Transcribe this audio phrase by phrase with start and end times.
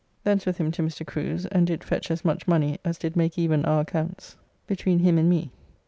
[0.23, 1.05] Thence with him to Mr.
[1.05, 4.35] Crew's, and did fetch as much money as did make even our accounts
[4.65, 5.51] between him and me.